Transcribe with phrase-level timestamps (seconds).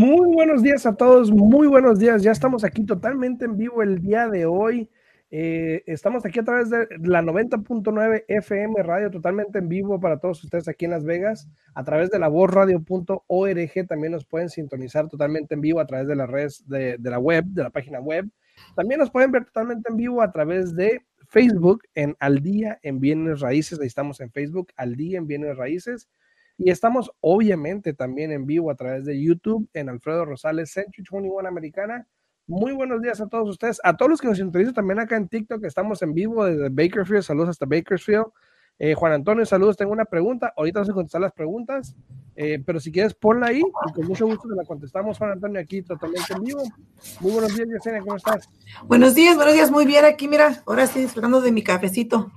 [0.00, 2.22] Muy buenos días a todos, muy buenos días.
[2.22, 4.88] Ya estamos aquí totalmente en vivo el día de hoy.
[5.30, 10.42] Eh, estamos aquí a través de la 90.9 FM Radio, totalmente en vivo para todos
[10.42, 11.48] ustedes aquí en Las Vegas.
[11.74, 16.16] A través de la vozradio.org también nos pueden sintonizar totalmente en vivo a través de
[16.16, 18.26] las redes de, de la web, de la página web.
[18.74, 23.00] También nos pueden ver totalmente en vivo a través de Facebook en Al Día en
[23.00, 23.78] Bienes Raíces.
[23.80, 26.08] Ahí estamos en Facebook, Al Día en Bienes Raíces.
[26.56, 31.48] Y estamos obviamente también en vivo a través de YouTube en Alfredo Rosales Century 21
[31.48, 32.08] Americana.
[32.48, 35.28] Muy buenos días a todos ustedes, a todos los que nos sintonizan también acá en
[35.28, 38.24] TikTok, estamos en vivo desde Bakerfield, saludos hasta Bakersfield.
[38.80, 41.96] Eh, Juan Antonio, saludos, tengo una pregunta, ahorita vamos a contestar las preguntas,
[42.36, 45.60] eh, pero si quieres ponla ahí y con mucho gusto te la contestamos, Juan Antonio,
[45.60, 46.62] aquí totalmente en vivo.
[47.18, 48.48] Muy buenos días, Yesenia, ¿cómo estás?
[48.84, 52.30] Buenos días, buenos días, muy bien aquí, mira, ahora estoy disfrutando de mi cafecito.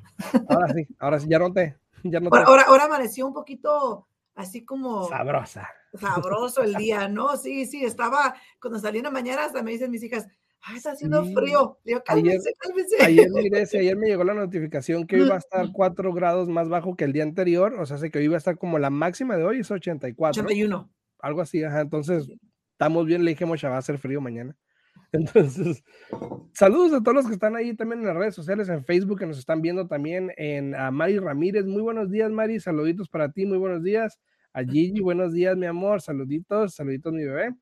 [0.50, 1.78] Ahora sí, ahora sí, ya no te...
[2.04, 5.08] Ya no ahora, ahora, ahora amaneció un poquito así como...
[5.10, 5.70] Sabrosa.
[5.94, 7.38] Sabroso el día, ¿no?
[7.38, 10.28] Sí, sí, estaba, cuando salí en la mañana hasta me dicen mis hijas,
[10.64, 11.80] ah, está haciendo frío.
[11.84, 13.04] Digo, cálmense, ayer, cálmense.
[13.04, 16.48] Ayer, miré, si ayer me llegó la notificación que hoy va a estar 4 grados
[16.48, 18.80] más bajo que el día anterior, o sea, sé que hoy va a estar como
[18.80, 20.44] la máxima de hoy es 84.
[20.44, 20.92] 81.
[21.20, 22.28] Algo así, ajá, entonces
[22.72, 24.56] estamos bien, le dije, Mocha, va a hacer frío mañana.
[25.14, 25.84] Entonces,
[26.54, 29.26] saludos a todos los que están ahí también en las redes sociales, en Facebook, que
[29.26, 31.66] nos están viendo también, en a Mari Ramírez.
[31.66, 32.62] Muy buenos días, Mari.
[32.62, 34.20] Saluditos para ti, muy buenos días.
[34.54, 36.02] A Gigi, buenos días, mi amor.
[36.02, 37.54] Saluditos, saluditos, mi bebé.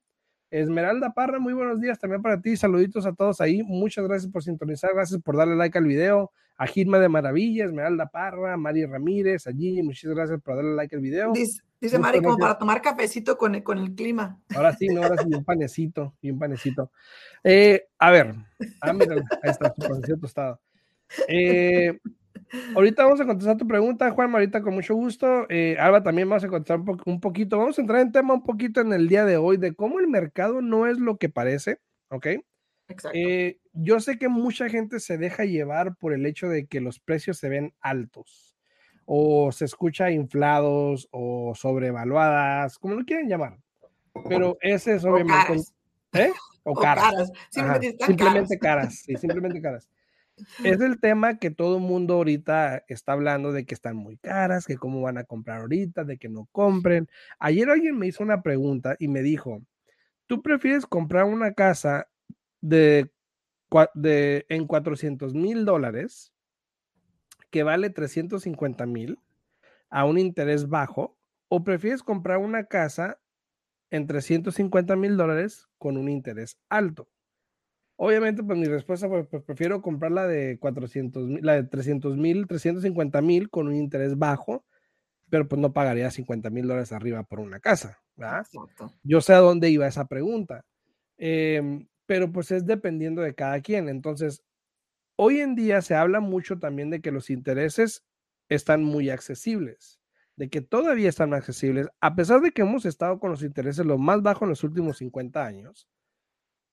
[0.50, 2.56] Esmeralda Parra, muy buenos días también para ti.
[2.56, 3.62] Saluditos a todos ahí.
[3.62, 6.32] Muchas gracias por sintonizar, gracias por darle like al video.
[6.56, 10.94] A Gilma de Maravilla, Esmeralda Parra, Mari Ramírez, a Gigi, muchas gracias por darle like
[10.94, 11.32] al video.
[11.32, 14.38] Dice, dice Mari, como para tomar cafecito con el, con el clima.
[14.54, 16.90] Ahora sí, no, ahora sí, un panecito, y un panecito.
[17.42, 18.34] Eh, a ver,
[18.82, 20.60] ah, mira, ahí está, tu panecito tostado.
[21.28, 21.98] Eh,
[22.74, 25.46] ahorita vamos a contestar tu pregunta, Juan, ahorita con mucho gusto.
[25.48, 27.58] Eh, Alba también vamos a contestar un, po un, poquito.
[27.58, 30.08] Vamos a entrar en tema un poquito en el día de hoy de cómo el
[30.08, 32.26] mercado no es lo que parece, ¿ok?
[32.88, 33.10] Exacto.
[33.14, 36.98] Eh, yo sé que mucha gente se deja llevar por el hecho de que los
[36.98, 38.56] precios se ven altos
[39.04, 43.58] o se escucha inflados o sobrevaluadas, como lo quieren llamar.
[44.28, 45.62] Pero ese es obviamente...
[46.12, 46.32] ¿Eh?
[46.64, 47.04] O, O caras.
[47.04, 47.32] caras.
[47.50, 48.82] Simplemente, están Simplemente caras.
[48.82, 49.88] caras, sí, simplemente caras.
[50.64, 54.66] Es el tema que todo el mundo ahorita está hablando de que están muy caras,
[54.66, 57.08] que cómo van a comprar ahorita, de que no compren.
[57.38, 59.62] Ayer alguien me hizo una pregunta y me dijo,
[60.26, 62.08] ¿tú prefieres comprar una casa
[62.60, 63.10] de,
[63.94, 66.32] de en 400 mil dólares
[67.50, 69.18] que vale 350 mil
[69.90, 71.16] a un interés bajo
[71.48, 73.18] o prefieres comprar una casa
[73.90, 77.08] en 350 mil dólares con un interés alto?
[78.02, 82.16] Obviamente, pues mi respuesta fue, pues prefiero comprar la de 400 mil, la de 300
[82.16, 84.64] mil, 350 mil con un interés bajo,
[85.30, 88.40] pero pues no pagaría 50 mil dólares arriba por una casa, ¿verdad?
[88.40, 88.92] Exacto.
[89.02, 90.64] Yo sé a dónde iba esa pregunta,
[91.20, 93.88] Em, pero pues es dependiendo de cada quien.
[93.90, 94.42] Entonces,
[95.16, 98.04] hoy en día se habla mucho también de que los intereses
[98.48, 100.00] están muy accesibles,
[100.36, 103.98] de que todavía están accesibles, a pesar de que hemos estado con los intereses lo
[103.98, 105.88] más bajos en los últimos 50 años,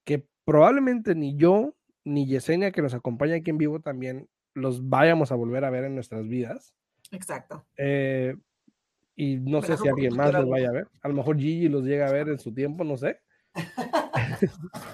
[0.06, 1.76] que probablemente ni yo
[2.06, 5.84] ni Yesenia, que nos acompaña aquí en vivo, también los vayamos a volver a ver
[5.84, 6.74] en nuestras vidas.
[7.12, 7.66] Exacto.
[7.76, 8.34] Eh,
[9.18, 10.88] y no sé si alguien más los vaya a ver.
[11.02, 13.20] A lo mejor Gigi los llega a ver en su tiempo, no sé.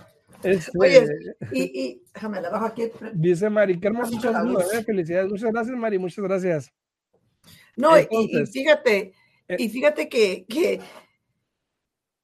[0.43, 1.07] Este, Oye,
[1.53, 2.91] y, y déjame la bajo aquí.
[3.13, 4.73] dice Mari, qué hermoso Mucha saludo, luz.
[4.73, 5.31] eh, Felicidades.
[5.31, 5.97] Muchas gracias, Mari.
[5.99, 6.73] Muchas gracias.
[7.77, 9.13] No, y- fíjate,
[9.47, 10.81] eh, y fíjate que, que eh,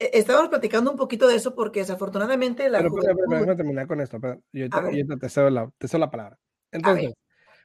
[0.00, 3.86] estábamos platicando un poquito de eso porque desafortunadamente la Pero, pero, pero, juventud- déjame terminar
[3.86, 4.18] con esto.
[4.20, 5.06] pero yo ver.
[5.06, 6.38] yo te, cedo la, te cedo la palabra.
[6.72, 7.12] Entonces,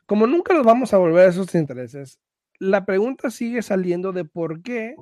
[0.06, 2.20] como nunca los vamos a volver a esos intereses,
[2.60, 4.96] la pregunta sigue saliendo de por qué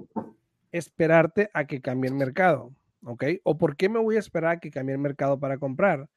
[0.71, 2.73] esperarte a que cambie el mercado,
[3.03, 3.23] ¿ok?
[3.43, 6.09] O por qué me voy a esperar a que cambie el mercado para comprar,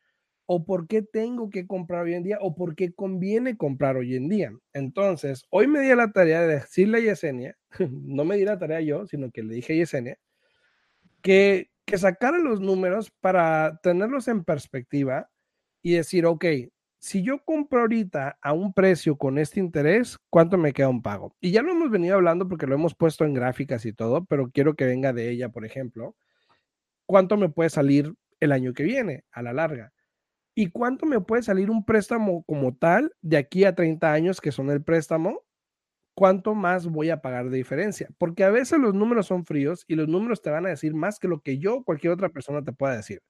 [0.46, 4.14] o por qué tengo que comprar hoy en día, o por qué conviene comprar hoy
[4.16, 4.52] en día.
[4.72, 7.56] Entonces, hoy me di a la tarea de decirle a Yesenia,
[7.90, 10.18] no me di la tarea yo, sino que le dije a Yesenia,
[11.26, 15.28] que, que sacara los números para tenerlos en perspectiva
[15.82, 16.44] y decir, ok,
[17.00, 21.34] si yo compro ahorita a un precio con este interés, ¿cuánto me queda un pago?
[21.40, 24.52] Y ya lo hemos venido hablando porque lo hemos puesto en gráficas y todo, pero
[24.52, 26.14] quiero que venga de ella, por ejemplo,
[27.06, 29.92] ¿cuánto me puede salir el año que viene a la larga?
[30.54, 34.52] ¿Y cuánto me puede salir un préstamo como tal de aquí a 30 años que
[34.52, 35.42] son el préstamo?
[36.16, 38.08] ¿Cuánto más voy a pagar de diferencia?
[38.16, 41.18] Porque a veces los números son fríos y los números te van a decir más
[41.18, 43.22] que lo que yo o cualquier otra persona te pueda decir.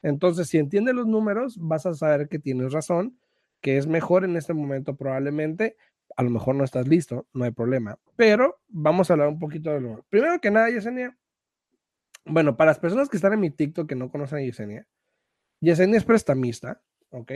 [0.00, 3.18] Entonces, si entiendes los números, vas a saber que tienes razón,
[3.60, 5.76] que es mejor en este momento probablemente
[6.16, 7.98] a lo mejor no estás listo, no hay problema.
[8.16, 10.02] Pero vamos a hablar un poquito de lo.
[10.08, 11.14] Primero que nada, Yesenia.
[12.24, 14.86] Bueno, para las personas que están en mi TikTok que no conocen a Yesenia,
[15.60, 16.80] Yesenia es prestamista,
[17.10, 17.32] ¿ok?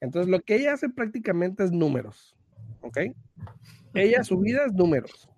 [0.00, 2.37] Entonces lo que ella hace prácticamente es números,
[2.80, 2.98] ¿ok?
[3.94, 5.28] Ella, su vida es números.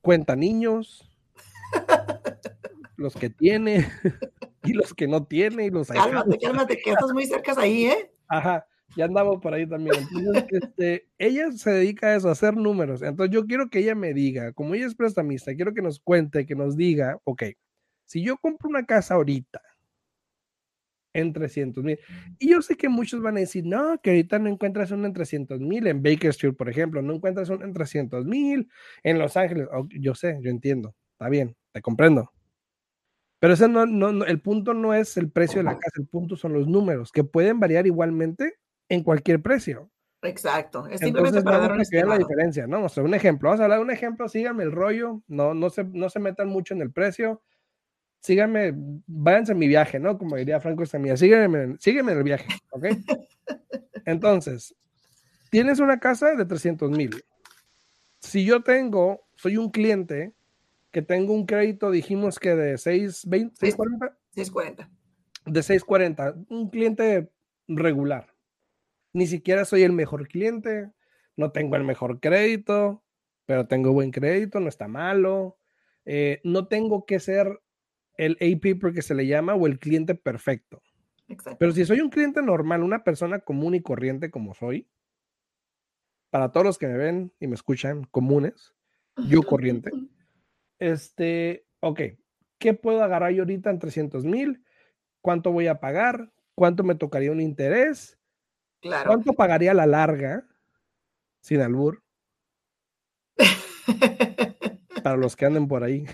[0.00, 1.10] Cuenta niños,
[2.96, 3.88] los que tiene
[4.62, 8.12] y los que no tiene y los Cálmate, cálmate, que estás muy cerca ahí, ¿eh?
[8.28, 8.66] Ajá
[8.96, 9.96] ya andamos por ahí también.
[10.16, 13.02] Entonces, este, ella se dedica a eso, a hacer números.
[13.02, 16.46] Entonces, yo quiero que ella me diga, como ella es prestamista, quiero que nos cuente,
[16.46, 17.44] que nos diga, ok,
[18.04, 19.60] si yo compro una casa ahorita
[21.14, 21.98] en 300 mil,
[22.38, 25.14] y yo sé que muchos van a decir, no, que ahorita no encuentras una en
[25.14, 28.68] 300 mil, en Baker Street, por ejemplo, no encuentras una en 300 mil,
[29.02, 32.30] en Los Ángeles, yo sé, yo entiendo, está bien, te comprendo.
[33.40, 36.36] Pero ese no, no, el punto no es el precio de la casa, el punto
[36.36, 38.54] son los números, que pueden variar igualmente
[38.88, 39.90] en cualquier precio.
[40.24, 40.86] Exacto.
[40.88, 42.84] Es simplemente para dar la diferencia, ¿no?
[42.84, 43.48] O sea, un ejemplo.
[43.48, 44.28] Vamos a hablar de un ejemplo.
[44.28, 45.22] Síganme el rollo.
[45.28, 47.42] No, no, se, no se metan mucho en el precio.
[48.24, 48.72] Síganme,
[49.06, 50.16] váyanse en mi viaje, ¿no?
[50.16, 51.16] Como diría Franco Estamilla.
[51.16, 52.86] Sígueme, sígueme en el viaje, ¿ok?
[54.06, 54.74] Entonces,
[55.50, 57.22] tienes una casa de 300 mil.
[58.20, 60.32] Si yo tengo, soy un cliente
[60.90, 64.18] que tengo un crédito, dijimos que de 620, 640.
[64.30, 64.90] 640.
[65.44, 66.34] De 640.
[66.48, 67.30] Un cliente
[67.68, 68.34] regular
[69.14, 70.90] ni siquiera soy el mejor cliente,
[71.36, 73.02] no tengo el mejor crédito,
[73.46, 75.56] pero tengo buen crédito, no está malo.
[76.04, 77.60] Eh, no tengo que ser
[78.16, 80.82] el AP porque se le llama o el cliente perfecto.
[81.58, 84.88] Pero si soy un cliente normal, una persona común y corriente como soy,
[86.30, 88.74] para todos los que me ven y me escuchan, comunes,
[89.28, 89.90] yo corriente,
[90.78, 92.00] este, ok,
[92.58, 94.64] ¿qué puedo agarrar yo ahorita en 300 mil?
[95.20, 96.32] ¿Cuánto voy a pagar?
[96.54, 98.18] ¿Cuánto me tocaría un interés?
[99.06, 100.46] ¿Cuánto pagaría la larga
[101.40, 102.02] sin albur?
[105.02, 106.06] Para los que anden por ahí.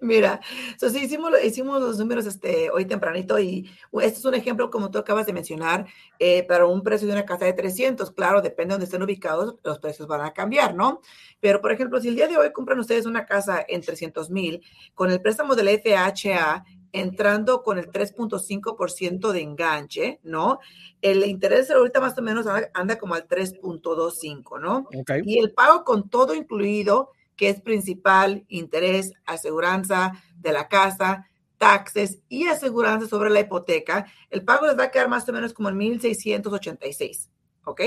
[0.00, 0.40] Mira,
[0.78, 3.70] sí, hicimos, hicimos los números este, hoy tempranito y
[4.00, 5.86] este es un ejemplo, como tú acabas de mencionar,
[6.18, 8.10] eh, para un precio de una casa de 300.
[8.12, 11.00] Claro, depende de donde estén ubicados, los precios van a cambiar, ¿no?
[11.40, 14.62] Pero, por ejemplo, si el día de hoy compran ustedes una casa en 300 mil,
[14.94, 20.58] con el préstamo de la FHA, entrando con el 3.5% de enganche, ¿no?
[21.00, 24.88] El interés ahorita más o menos anda como al 3.25, ¿no?
[25.24, 31.26] Y el pago con todo incluido, que es principal, interés, aseguranza de la casa,
[31.56, 35.54] taxes y aseguranza sobre la hipoteca, el pago les va a quedar más o menos
[35.54, 37.30] como en 1.686,
[37.64, 37.80] ¿ok?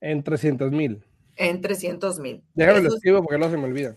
[0.00, 1.04] En 300 mil.
[1.34, 2.44] En 300 mil.
[2.54, 3.96] Déjame lo escribo porque no se me olvida.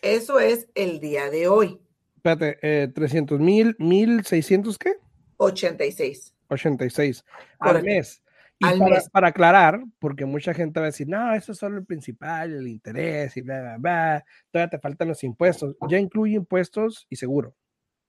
[0.00, 1.78] Eso es el día de hoy.
[2.16, 4.94] Espérate, eh, 300 mil, 1600 qué?
[5.36, 6.34] 86.
[6.48, 7.24] 86
[7.60, 8.20] al mes.
[8.62, 12.52] Y para, aclarar, porque mucha gente va a decir, no, eso es solo el principal,
[12.52, 14.24] el interés y bla, bla, bla.
[14.50, 15.76] Todavía te faltan los impuestos.
[15.88, 17.54] Ya incluye impuestos y seguro.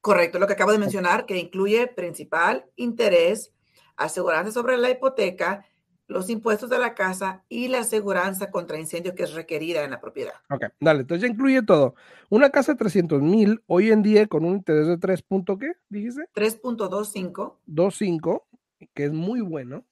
[0.02, 3.54] Correcto, lo que acabo de mencionar, que incluye principal, interés,
[3.96, 5.66] aseguranza sobre la hipoteca,
[6.08, 10.02] los impuestos de la casa y la aseguranza contra incendio que es requerida en la
[10.02, 10.34] propiedad.
[10.50, 11.96] Ok, dale, entonces ya incluye todo.
[12.30, 15.24] Una casa de 300 mil hoy en día con un interés de 3.
[15.60, 15.72] ¿qué?
[15.90, 16.24] Dijiste?
[16.36, 17.58] 3.25.
[17.66, 18.48] 25,
[18.94, 19.86] que es muy bueno.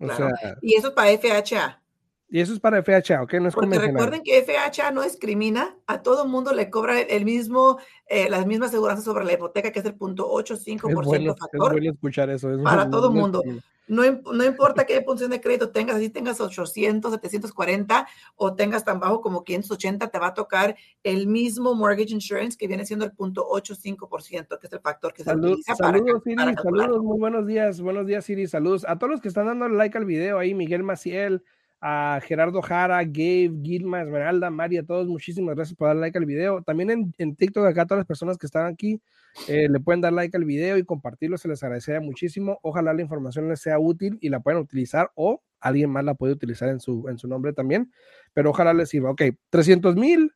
[0.00, 1.82] O sea, y eso es para FHA.
[2.30, 3.34] Y eso es para FHA, ¿ok?
[3.34, 7.78] No es Porque recuerden que FHA no discrimina, a todo mundo le cobra el mismo,
[8.06, 11.68] eh, las mismas aseguranzas sobre la hipoteca, que es el punto 85% es bueno, factor.
[11.68, 12.52] Es bueno escuchar eso.
[12.52, 13.42] Es para todo mundo.
[13.88, 18.06] No, no, importa qué punción de crédito tengas, si tengas 800, 740
[18.36, 22.68] o tengas tan bajo como 580, te va a tocar el mismo mortgage insurance que
[22.68, 27.02] viene siendo el punto 85%, que es el factor que se utiliza saludos, Siri, saludos,
[27.02, 30.04] muy buenos días, buenos días, Siri, saludos a todos los que están dando like al
[30.04, 31.42] video ahí, Miguel Maciel,
[31.80, 36.62] a Gerardo Jara, Gabe, Gilma, Esmeralda, María, todos, muchísimas gracias por dar like al video.
[36.62, 39.00] También en, en TikTok, acá todas las personas que están aquí,
[39.46, 42.58] eh, le pueden dar like al video y compartirlo, se les agradecería muchísimo.
[42.62, 46.32] Ojalá la información les sea útil y la puedan utilizar o alguien más la puede
[46.32, 47.92] utilizar en su, en su nombre también,
[48.32, 49.10] pero ojalá les sirva.
[49.10, 50.32] Ok, 300 mil,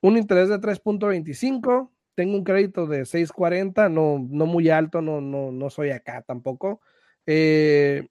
[0.00, 5.52] un interés de 3.25, tengo un crédito de 6.40, no, no muy alto, no, no,
[5.52, 6.80] no soy acá tampoco.
[7.26, 8.08] Eh,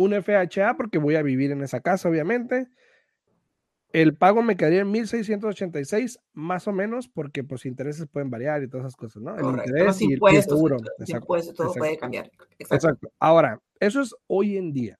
[0.00, 2.68] un FHA porque voy a vivir en esa casa, obviamente.
[3.92, 8.68] El pago me quedaría en 1686, más o menos, porque pues intereses pueden variar y
[8.68, 9.36] todas esas cosas, ¿no?
[9.36, 10.76] El interés y el seguro.
[11.00, 12.30] Exacto, todo puede cambiar.
[12.58, 13.12] Exacto.
[13.18, 14.98] Ahora, eso es hoy en día.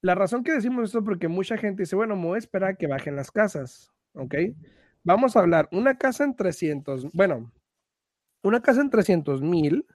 [0.00, 2.70] La razón que decimos esto es porque mucha gente dice, bueno, me voy a esperar
[2.70, 4.34] a que bajen las casas, ¿ok?
[5.04, 7.52] Vamos a hablar, una casa en 300, bueno,
[8.42, 9.86] una casa en 300 mil,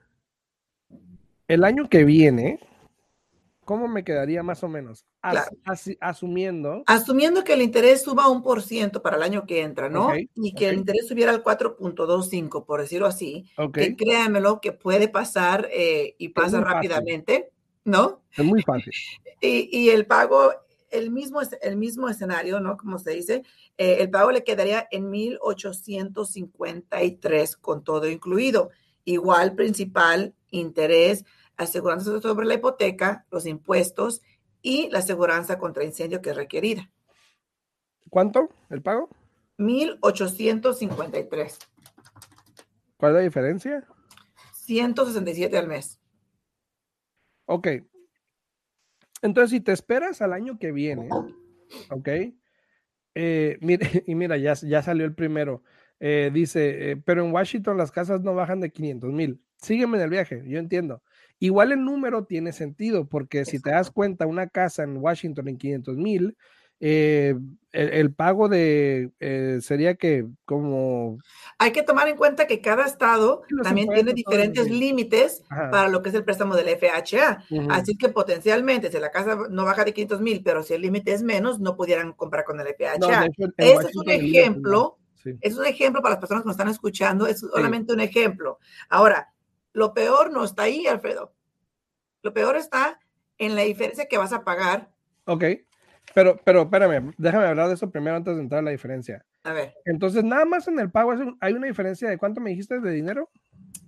[1.49, 2.59] el año que viene,
[3.67, 5.05] ¿cómo me quedaría más o menos?
[5.99, 6.83] asumiendo.
[6.87, 10.13] Asumiendo que el interés suba un por ciento para el año que entra, ¿no?
[10.15, 13.45] y que el interés subiera al 4.25, por decirlo así.
[13.73, 17.51] Que créanmelo que puede pasar eh, y pasa rápidamente,
[17.83, 18.21] ¿no?
[18.31, 18.93] Es muy fácil.
[19.41, 20.53] y, y el pago
[20.89, 22.77] el mismo, el mismo escenario, ¿no?
[22.77, 23.43] Como se dice,
[23.77, 28.69] eh, el pago le quedaría en 1.853 con todo incluido.
[29.03, 31.25] Igual principal, interés,
[31.57, 34.21] aseguranza sobre la hipoteca, los impuestos
[34.61, 36.89] y la aseguranza contra incendio que es requerida.
[38.09, 39.09] ¿Cuánto el pago?
[39.57, 41.57] 1.853.
[42.97, 43.85] ¿Cuál es la diferencia?
[44.53, 45.99] 167 al mes.
[47.45, 47.67] Ok,
[49.21, 51.09] entonces, si te esperas al año que viene,
[51.89, 52.09] ¿ok?
[53.15, 53.57] Eh,
[54.07, 55.63] y mira, ya, ya salió el primero.
[55.99, 59.41] Eh, dice, eh, pero en Washington las casas no bajan de 500 mil.
[59.57, 61.01] Sígueme en el viaje, yo entiendo.
[61.39, 65.57] Igual el número tiene sentido, porque si te das cuenta, una casa en Washington en
[65.57, 66.35] 500 mil
[66.79, 67.35] eh,
[67.71, 71.19] el, pago de eh, sería que como...
[71.59, 76.09] Hay que tomar en cuenta que cada estado también tiene diferentes límites para lo que
[76.09, 77.43] es el préstamo del FHA.
[77.69, 81.13] Así que potencialmente, si la casa no baja de 500 mil, pero si el límite
[81.13, 83.27] es menos, no pudieran comprar con el FHA.
[83.57, 84.97] Ese es un ejemplo.
[85.41, 87.27] Es un ejemplo para las personas que nos están escuchando.
[87.27, 88.59] Es solamente un ejemplo.
[88.89, 89.33] Ahora,
[89.77, 91.33] lo peor no está ahí, Alfredo.
[92.23, 92.99] Lo peor está
[93.37, 94.89] en la diferencia que vas a pagar.
[95.25, 95.43] Ok
[96.13, 99.25] pero, pero espérame, déjame hablar de eso primero antes de entrar a la diferencia.
[99.43, 99.75] A ver.
[99.85, 103.29] Entonces, nada más en el pago hay una diferencia de cuánto me dijiste de dinero?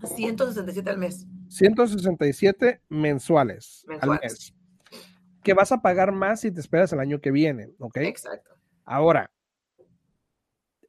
[0.04, 1.26] 167 al mes.
[1.48, 4.22] 167 mensuales, mensuales.
[4.22, 4.54] al mes.
[5.44, 7.98] Que vas a pagar más si te esperas el año que viene, ¿ok?
[7.98, 8.52] Exacto.
[8.86, 9.32] Ahora,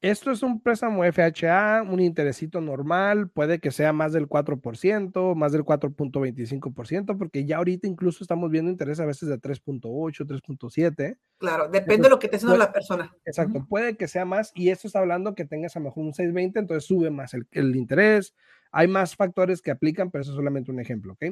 [0.03, 5.53] esto es un préstamo FHA, un interesito normal, puede que sea más del 4%, más
[5.53, 11.19] del 4.25%, porque ya ahorita incluso estamos viendo interés a veces de 3.8, 3.7.
[11.39, 13.15] Claro, depende de lo que te haciendo la persona.
[13.27, 16.15] Exacto, puede que sea más, y esto está hablando que tengas a lo mejor un
[16.15, 18.35] 620, entonces sube más el, el, interés.
[18.73, 21.25] Hay más factores que aplican, pero eso es solamente un ejemplo, ¿ok?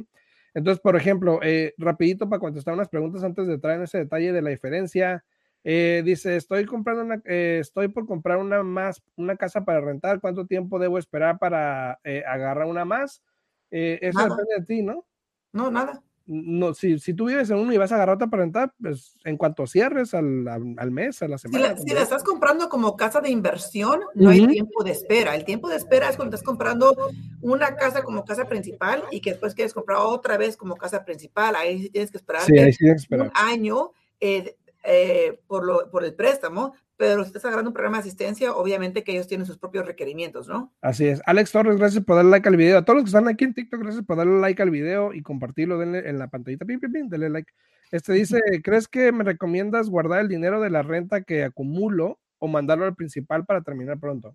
[0.54, 4.32] Entonces, por ejemplo, eh, rapidito para contestar unas preguntas antes de entrar en ese detalle
[4.32, 5.24] de la diferencia.
[5.70, 10.18] Eh, dice, estoy comprando una, eh, estoy por comprar una más, una casa para rentar.
[10.18, 13.22] ¿Cuánto tiempo debo esperar para eh, agarrar una más?
[13.70, 15.04] eso depende de ti, ¿no?
[15.52, 16.02] No, nada.
[16.24, 19.18] No, si, si tú vives en uno y vas a agarrar otra para rentar, pues
[19.24, 21.76] en cuanto cierres al, al, mes, a la semana.
[21.76, 25.34] Si la, estás comprando como casa de inversión, no hay tiempo de espera.
[25.34, 26.96] El tiempo de espera es cuando estás comprando
[27.42, 31.56] una casa como casa principal y que después quieres comprar otra vez como casa principal.
[31.56, 32.46] Ahí sí tienes que esperar,
[33.20, 33.92] un año.
[34.18, 34.56] Eh,
[34.90, 39.04] eh, por, lo, por el préstamo, pero si estás agarrando un programa de asistencia, obviamente
[39.04, 40.72] que ellos tienen sus propios requerimientos, ¿no?
[40.80, 41.20] Así es.
[41.26, 42.78] Alex Torres, gracias por darle like al video.
[42.78, 45.22] A todos los que están aquí en TikTok, gracias por darle like al video y
[45.22, 47.52] compartirlo, denle en la pantallita, pim, pim, pim, denle like.
[47.90, 52.48] Este dice, ¿crees que me recomiendas guardar el dinero de la renta que acumulo o
[52.48, 54.34] mandarlo al principal para terminar pronto?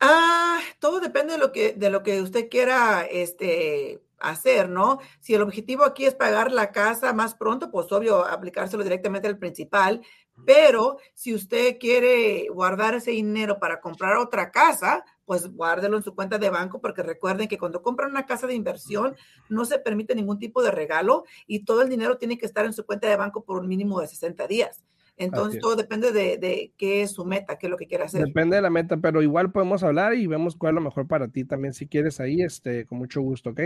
[0.00, 4.98] Ah, todo depende de lo que, de lo que usted quiera, este, hacer, ¿no?
[5.20, 9.38] Si el objetivo aquí es pagar la casa más pronto, pues obvio, aplicárselo directamente al
[9.38, 10.00] principal,
[10.46, 16.14] pero si usted quiere guardar ese dinero para comprar otra casa, pues guárdelo en su
[16.14, 19.14] cuenta de banco, porque recuerden que cuando compran una casa de inversión
[19.48, 22.72] no se permite ningún tipo de regalo y todo el dinero tiene que estar en
[22.72, 24.84] su cuenta de banco por un mínimo de 60 días.
[25.16, 28.24] Entonces todo depende de, de, qué es su meta, qué es lo que quiere hacer.
[28.24, 31.28] Depende de la meta, pero igual podemos hablar y vemos cuál es lo mejor para
[31.28, 33.60] ti también si quieres ahí, este, con mucho gusto, ¿ok?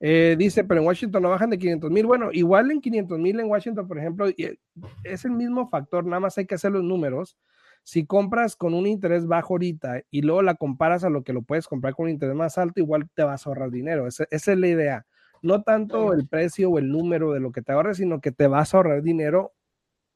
[0.00, 2.06] Eh, dice, pero en Washington no bajan de 500 mil.
[2.06, 4.58] Bueno, igual en 500 mil en Washington, por ejemplo, eh,
[5.04, 7.36] es el mismo factor, nada más hay que hacer los números.
[7.82, 11.42] Si compras con un interés bajo ahorita y luego la comparas a lo que lo
[11.42, 14.06] puedes comprar con un interés más alto, igual te vas a ahorrar dinero.
[14.08, 15.06] Esa, esa es la idea.
[15.40, 18.48] No tanto el precio o el número de lo que te ahorres, sino que te
[18.48, 19.52] vas a ahorrar dinero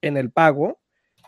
[0.03, 0.80] en el pago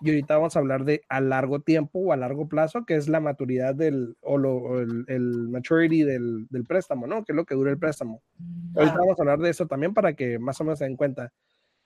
[0.03, 3.09] y ahorita vamos a hablar de a largo tiempo o a largo plazo, que es
[3.09, 7.25] la maturidad del, o, lo, el, el, maturity del, del, préstamo, ¿no?
[7.25, 8.23] Que es lo que dura el préstamo.
[8.75, 11.33] Ahorita vamos a hablar de eso también para que más o menos se den cuenta.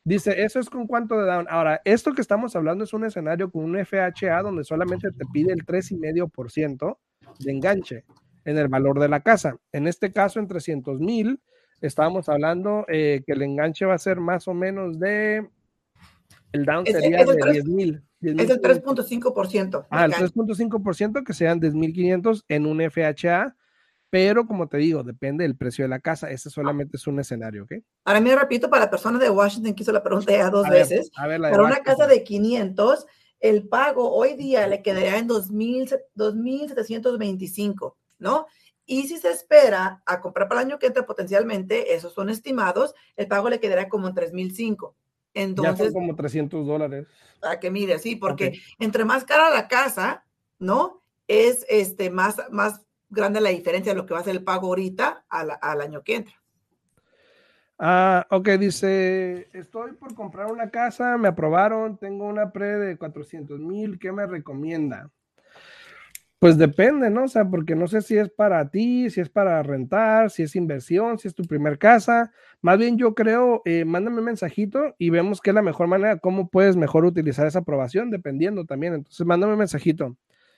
[0.04, 1.46] Dice, eso es con cuánto de down.
[1.50, 5.52] Ahora, esto que estamos hablando es un escenario con un FHA donde solamente te pide
[5.52, 6.98] el 3,5%
[7.40, 8.04] de enganche
[8.44, 9.56] en el valor de la casa.
[9.72, 11.40] En este caso, en 300 mil,
[11.80, 15.46] estábamos hablando eh, que el enganche va a ser más o menos de
[16.52, 18.02] el down sería de 10 mil.
[18.20, 19.86] Es el 3.5%.
[19.90, 23.54] Ah, el 3.5% que sean 10.500 en un FHA,
[24.08, 26.30] pero como te digo, depende del precio de la casa.
[26.30, 27.72] Ese solamente es un escenario, ¿ok?
[28.04, 31.10] Ahora, me repito, para la persona de Washington que hizo la pregunta ya dos veces,
[31.14, 33.04] para una casa de 500,
[33.40, 38.46] el pago hoy día le quedaría en 2.725, ¿no?
[38.86, 42.94] Y si se espera a comprar para el año que entra potencialmente, esos son estimados,
[43.16, 44.94] el pago le quedará como en 3.005.
[45.36, 47.06] Entonces, ya son como 300 dólares.
[47.40, 50.24] Para que mire, sí, porque entre más cara la casa,
[50.58, 51.02] ¿no?
[51.28, 54.68] Es este, más, más grande la diferencia de lo que va a ser el pago
[54.68, 56.34] ahorita al, al año que entra.
[57.78, 63.60] Ah, ok, dice, estoy por comprar una casa, me aprobaron, tengo una pre de 400
[63.60, 65.10] mil, ¿qué me recomienda?
[66.38, 67.24] Pues depende, ¿no?
[67.24, 70.54] O sea, porque no sé si es para ti, si es para rentar, si es
[70.54, 72.30] inversión, si es tu primer casa.
[72.60, 76.18] Más bien yo creo, eh, mándame un mensajito y vemos qué es la mejor manera,
[76.18, 78.92] cómo puedes mejor utilizar esa aprobación, dependiendo también.
[78.92, 80.16] Entonces, mándame un mensajito.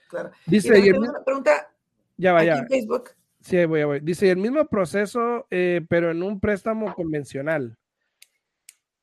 [0.09, 0.31] Claro.
[0.45, 1.71] Dice, y una pregunta.
[2.17, 2.57] Ya vaya.
[2.57, 3.11] En Facebook.
[3.39, 3.99] Sí, voy, voy.
[4.01, 7.77] Dice, el mismo proceso, eh, pero en un préstamo convencional.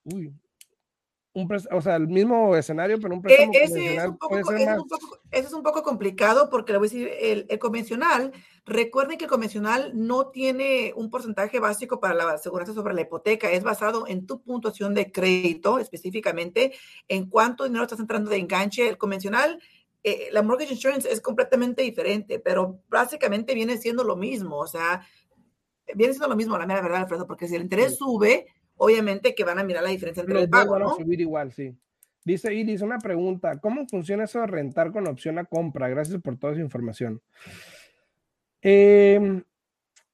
[0.05, 0.31] Uy,
[1.71, 4.39] o sea, el mismo escenario, pero un préstamo ese Es un poco,
[5.31, 8.33] es un poco complicado porque le voy a decir, el, convencional,
[8.65, 13.51] recuerden que el convencional no tiene un porcentaje básico para la aseguranza sobre la hipoteca,
[13.51, 16.73] es basado en tu puntuación de crédito específicamente,
[17.07, 18.89] en cuánto dinero estás entrando de enganche.
[18.89, 19.61] El convencional,
[20.05, 25.07] eh, la mortgage insurance es completamente diferente, pero básicamente viene siendo lo mismo, o sea,
[25.95, 29.45] viene siendo lo mismo, la mera verdad, Alfredo, porque si el interés sube, obviamente que
[29.45, 31.75] van a mirar la diferencia entre el pago, van a subir igual, sí.
[32.25, 35.89] Dice Iris, una pregunta, ¿cómo funciona eso de rentar con opción a compra?
[35.89, 37.23] Gracias por toda esa información.
[38.63, 39.45] Em,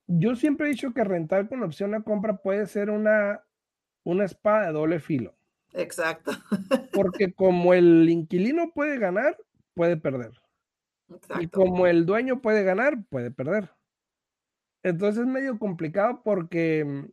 [0.07, 3.43] yo siempre he dicho que rentar con opción a compra puede ser una,
[4.05, 5.35] una espada de doble filo.
[5.73, 6.33] Exacto.
[6.93, 9.39] Porque como el inquilino puede ganar,
[9.73, 10.33] puede perder.
[11.09, 11.43] Exacto.
[11.43, 13.71] Y como el dueño puede ganar, puede perder.
[14.83, 17.07] Entonces es medio complicado porque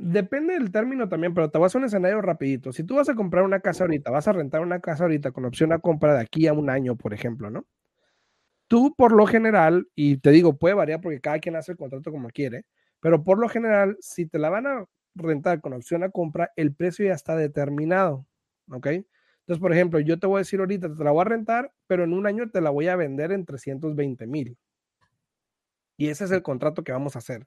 [0.00, 2.72] depende del término también, pero te voy a un escenario rapidito.
[2.72, 5.44] Si tú vas a comprar una casa ahorita, vas a rentar una casa ahorita con
[5.44, 7.66] opción a compra de aquí a un año, por ejemplo, ¿no?
[8.68, 12.12] Tú por lo general, y te digo, puede variar porque cada quien hace el contrato
[12.12, 12.64] como quiere,
[13.00, 16.74] pero por lo general, si te la van a rentar con opción a compra, el
[16.74, 18.26] precio ya está determinado,
[18.70, 18.86] ¿ok?
[18.86, 22.04] Entonces, por ejemplo, yo te voy a decir ahorita, te la voy a rentar, pero
[22.04, 24.56] en un año te la voy a vender en 320 mil.
[25.96, 27.46] Y ese es el contrato que vamos a hacer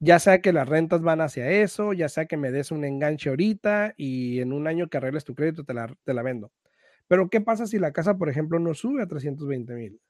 [0.00, 3.30] ya sea que las rentas van hacia eso, ya sea que me des un enganche
[3.30, 6.52] ahorita y en un año que arregles tu crédito te la, te la vendo.
[7.08, 10.00] Pero ¿qué pasa si la casa, por ejemplo, no sube a 320 mil?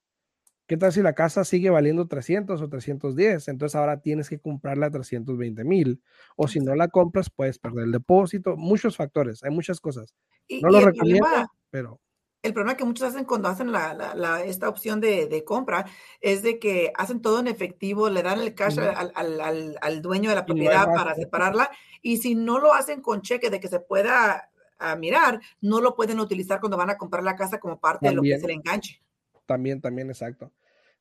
[0.66, 3.48] ¿Qué tal si la casa sigue valiendo 300 o 310?
[3.48, 6.02] Entonces ahora tienes que comprarla a 320 mil.
[6.36, 8.56] O si no la compras, puedes perder el depósito.
[8.56, 10.14] Muchos factores, hay muchas cosas.
[10.60, 11.26] No lo recomiendo,
[11.70, 12.00] pero
[12.42, 15.86] el problema que muchos hacen cuando hacen la, esta opción de, compra
[16.20, 20.46] es de que hacen todo en efectivo, le dan el cash al, dueño de la
[20.46, 21.70] propiedad para separarla
[22.00, 25.96] y si no lo hacen con cheque de que se pueda ah, mirar, no lo
[25.96, 28.50] pueden utilizar cuando van a comprar la casa como parte de lo que es el
[28.50, 29.02] enganche.
[29.46, 30.52] También, también, exacto.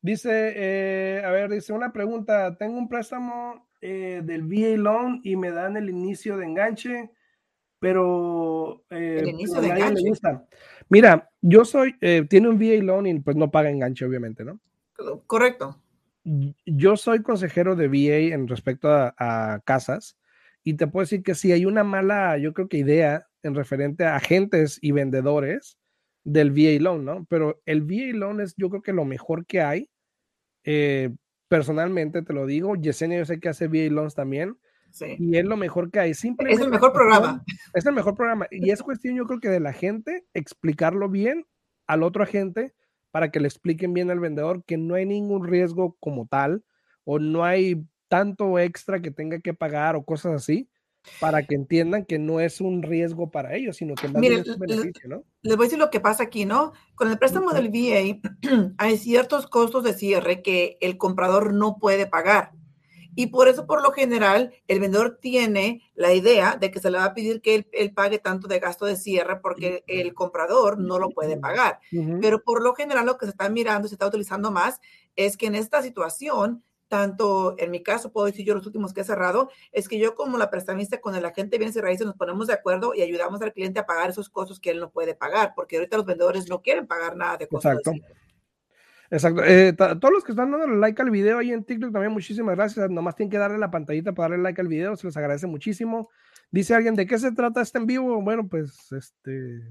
[0.01, 5.35] Dice, eh, a ver, dice una pregunta, tengo un préstamo eh, del VA Loan y
[5.35, 7.11] me dan el inicio de enganche
[7.79, 9.23] pero eh,
[10.89, 14.59] Mira, yo soy, eh, tiene un VA loan y pues no paga enganche, obviamente, ¿no?
[15.27, 15.81] Correcto.
[16.65, 20.17] Yo soy consejero de VA en respecto a, casas
[20.63, 24.05] y te puedo decir que si hay una mala, yo creo que idea en referente
[24.05, 25.77] a agentes y vendedores
[26.23, 27.25] del VA loan, ¿no?
[27.29, 29.89] Pero el VA loan es yo creo que lo mejor que hay.
[30.63, 31.15] Eh,
[31.47, 34.57] personalmente te lo digo, Yesenia yo sé que hace VA loans también
[35.19, 36.13] y es lo mejor que hay.
[36.13, 37.43] Simplemente es el mejor programa.
[37.73, 38.47] Es el mejor programa.
[38.51, 41.45] Y es cuestión, yo creo que de la gente explicarlo bien
[41.87, 42.73] al otro agente
[43.11, 46.63] para que le expliquen bien al vendedor que no hay ningún riesgo como tal
[47.03, 50.69] o no hay tanto extra que tenga que pagar o cosas así
[51.19, 55.09] para que entiendan que no es un riesgo para ellos, sino que es un beneficio,
[55.09, 55.23] ¿no?
[55.41, 56.73] Les voy a decir lo que pasa aquí, ¿no?
[56.95, 58.19] Con el préstamo del VA
[58.77, 62.51] hay ciertos costos de cierre que el comprador no puede pagar.
[63.17, 66.99] Y por eso, por lo general, el vendedor tiene la idea de que se le
[66.99, 70.99] va a pedir que él, pague tanto de gasto de cierre porque el comprador no
[70.99, 71.79] lo puede pagar.
[72.21, 74.79] Pero por lo general, lo que se está mirando, se está utilizando más,
[75.15, 79.01] es que en esta situación, tanto en mi caso, puedo decir yo los últimos que
[79.01, 82.17] he cerrado, es que yo como la prestamista con el agente bienes y raíces nos
[82.17, 85.15] ponemos de acuerdo y ayudamos al cliente a pagar esos costos que él no puede
[85.15, 87.71] pagar, porque ahorita los vendedores no quieren pagar nada de costos.
[87.71, 87.93] Exacto.
[89.09, 89.43] Exacto.
[89.43, 92.89] Eh, todos los que están dando like al video ahí en TikTok también, muchísimas gracias.
[92.89, 96.09] Nomás tienen que darle la pantallita para darle like al video, se les agradece muchísimo.
[96.51, 98.21] Dice alguien, ¿de qué se trata este en vivo?
[98.21, 99.61] Bueno, pues este.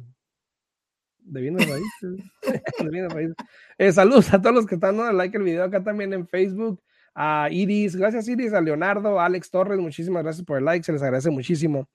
[1.19, 2.31] De bienes raíces.
[2.85, 3.37] de bienes raíces.
[3.79, 6.81] Eh, saludos a todos los que están dando like al video acá también en Facebook.
[7.19, 10.93] A Iris, gracias Iris, a Leonardo, a Alex Torres, muchísimas gracias por el like, se
[10.93, 11.89] les agradece muchísimo.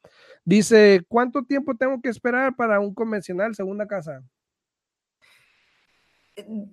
[0.44, 4.24] Dice, ¿cuánto tiempo tengo que esperar para un convencional segunda casa?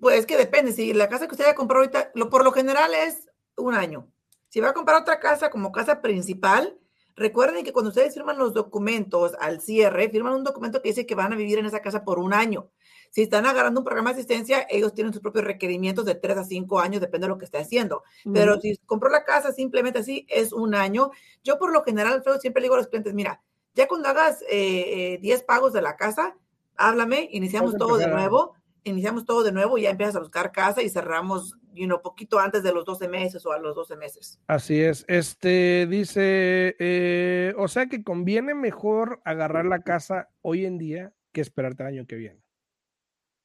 [0.00, 2.92] Pues que depende, si la casa que usted haya comprado ahorita, lo, por lo general
[2.94, 4.08] es un año.
[4.48, 6.78] Si va a comprar otra casa como casa principal,
[7.16, 11.14] recuerden que cuando ustedes firman los documentos al cierre, firman un documento que dice que
[11.14, 12.70] van a vivir en esa casa por un año.
[13.10, 16.44] Si están agarrando un programa de asistencia, ellos tienen sus propios requerimientos de 3 a
[16.44, 18.04] 5 años, depende de lo que esté haciendo.
[18.32, 21.10] Pero si compró la casa simplemente así, es un año.
[21.42, 23.42] Yo por lo general, Alfredo, siempre le digo a los clientes, mira,
[23.74, 26.36] ya cuando hagas 10 eh, eh, pagos de la casa,
[26.76, 28.54] háblame, iniciamos todo de nuevo,
[28.88, 32.38] iniciamos todo de nuevo y ya empiezas a buscar casa y cerramos, you know, poquito
[32.38, 34.40] antes de los 12 meses o a los 12 meses.
[34.46, 35.04] Así es.
[35.08, 41.40] Este dice, eh, o sea que conviene mejor agarrar la casa hoy en día que
[41.40, 42.42] esperarte el año que viene.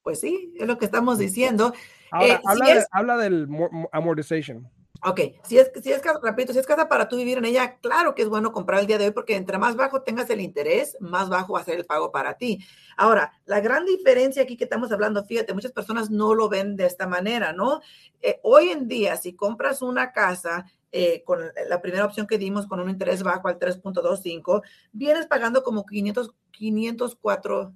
[0.01, 1.73] Pues sí, es lo que estamos diciendo.
[2.11, 3.47] Ahora, habla, habla, del
[3.91, 4.69] amortization.
[5.05, 7.77] Ok, si es, si es casa, repito, si es casa para tú vivir en ella,
[7.81, 10.39] claro que es bueno comprar el día de hoy porque entre más bajo tengas el
[10.39, 12.59] interés, más bajo va a ser el pago para ti.
[12.95, 16.85] Ahora, la gran diferencia aquí que estamos hablando, fíjate, muchas personas no lo ven de
[16.85, 17.81] esta manera, ¿no?
[18.21, 22.65] Eh, hoy en día, si compras una casa eh, con la primera opción que dimos
[22.67, 24.61] con un interés bajo al 3.25,
[24.93, 27.73] vienes pagando como 500, 504,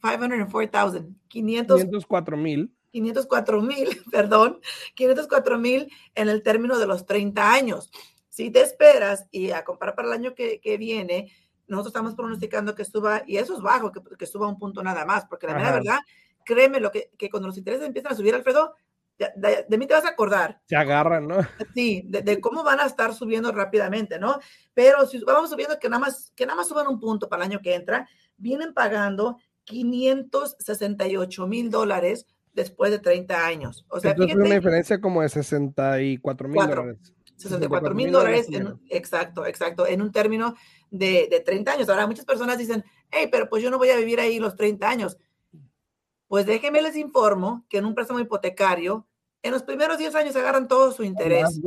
[0.00, 4.60] 504,000, 504 mil 504 mil, perdón,
[4.94, 7.90] 504 mil en el término de los 30 años.
[8.28, 11.32] Si te esperas y a comparar para el año que, viene,
[11.66, 15.26] nosotros estamos pronosticando que suba, y eso es bajo, que, suba un punto nada más,
[15.26, 15.98] porque la verdad,
[16.44, 18.74] créeme lo que, que, cuando los intereses empiezan a subir, Alfredo,
[19.36, 20.60] de, mí te vas a acordar.
[20.66, 21.36] Se agarran, ¿no?
[21.74, 24.38] Sí, de, cómo van a estar subiendo rápidamente, ¿no?
[24.74, 27.50] Pero si vamos subiendo que nada más, que nada más suban un punto para el
[27.50, 33.84] año que entra, vienen pagando 568 mil dólares después de 30 años.
[33.88, 37.12] O sea, Entonces, una diferencia como de 64 mil dólares.
[37.36, 38.48] 64 mil dólares,
[38.88, 40.54] exacto, exacto, en un término
[40.90, 41.88] de, de 30 años.
[41.88, 44.88] Ahora, muchas personas dicen, hey, pero pues yo no voy a vivir ahí los 30
[44.88, 45.18] años.
[46.28, 49.06] Pues déjenme les informo que en un préstamo hipotecario,
[49.42, 51.60] en los primeros 10 años agarran todo su interés.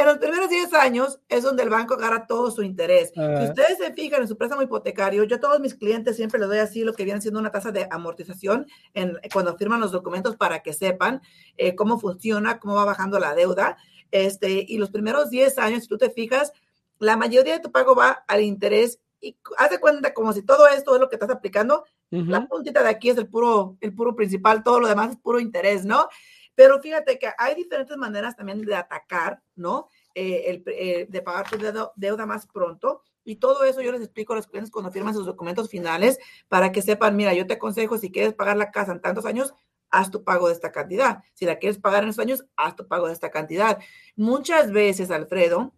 [0.00, 3.10] En los primeros 10 años es donde el banco agarra todo su interés.
[3.12, 3.44] Si ah.
[3.50, 6.56] ustedes se fijan en su préstamo hipotecario, yo a todos mis clientes siempre les doy
[6.56, 10.62] así lo que viene siendo una tasa de amortización en, cuando firman los documentos para
[10.62, 11.20] que sepan
[11.58, 13.76] eh, cómo funciona, cómo va bajando la deuda.
[14.10, 16.54] Este, y los primeros 10 años, si tú te fijas,
[16.98, 20.66] la mayoría de tu pago va al interés y haz de cuenta como si todo
[20.66, 24.16] esto es lo que estás aplicando, la puntita de aquí es el puro, el puro
[24.16, 26.08] principal, todo lo demás es puro interés, ¿no?
[26.54, 29.88] Pero fíjate que hay diferentes maneras también de atacar, ¿no?
[30.14, 31.56] Eh, el, eh, de pagar tu
[31.96, 33.02] deuda, más pronto.
[33.24, 36.72] Y todo eso yo les explico a los clientes cuando firman sus documentos finales para
[36.72, 39.54] que sepan, mira, yo te aconsejo, si quieres pagar la casa en tantos años,
[39.90, 41.22] haz tu pago de esta cantidad.
[41.34, 43.78] Si la quieres pagar en esos años, haz tu pago de esta cantidad.
[44.16, 45.74] Muchas veces, Alfredo,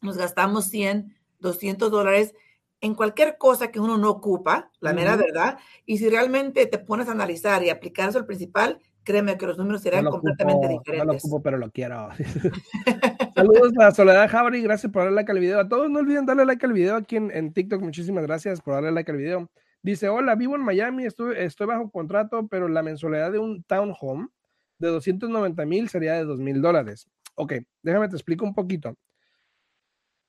[0.00, 2.34] nos gastamos 100, 200 dólares
[2.80, 7.08] en cualquier cosa que uno no ocupa, la mera verdad, y si realmente te pones
[7.08, 11.06] a analizar y aplicar eso al principal, créeme que los números serán completamente diferentes.
[11.06, 12.08] No lo ocupo, pero lo quiero.
[13.34, 15.60] Saludos a Soledad Jabri, gracias por darle like al video.
[15.60, 17.80] A todos no olviden darle like al video aquí en, TikTok.
[17.82, 19.50] Muchísimas gracias por darle like al video.
[19.82, 24.28] Dice, hola, vivo en Miami, estoy, estoy bajo contrato, pero la mensualidad de un townhome
[24.78, 27.08] de 290 mil sería de 2 mil dólares.
[27.34, 28.96] Ok, déjame te explico un poquito.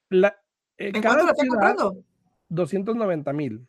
[0.09, 0.29] La,
[0.77, 1.75] eh, ¿En cada cuánto ciudad,
[2.49, 3.67] 290 mil